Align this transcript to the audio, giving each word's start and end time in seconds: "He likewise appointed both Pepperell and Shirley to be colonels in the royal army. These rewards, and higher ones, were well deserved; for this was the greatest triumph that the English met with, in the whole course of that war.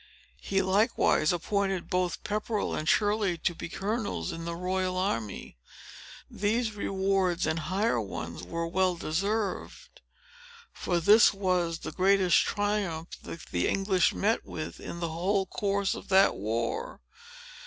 "He 0.41 0.63
likewise 0.63 1.31
appointed 1.31 1.87
both 1.87 2.23
Pepperell 2.23 2.73
and 2.73 2.89
Shirley 2.89 3.37
to 3.37 3.53
be 3.53 3.69
colonels 3.69 4.31
in 4.31 4.45
the 4.45 4.55
royal 4.55 4.97
army. 4.97 5.57
These 6.27 6.73
rewards, 6.73 7.45
and 7.45 7.59
higher 7.59 8.01
ones, 8.01 8.41
were 8.41 8.65
well 8.65 8.95
deserved; 8.95 10.01
for 10.73 10.99
this 10.99 11.35
was 11.35 11.77
the 11.81 11.91
greatest 11.91 12.39
triumph 12.39 13.09
that 13.21 13.41
the 13.51 13.67
English 13.67 14.11
met 14.11 14.43
with, 14.43 14.79
in 14.79 15.01
the 15.01 15.09
whole 15.09 15.45
course 15.45 15.93
of 15.93 16.07
that 16.07 16.35
war. 16.35 16.99